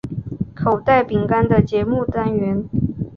[0.55, 2.67] 口袋饼干的节目单元。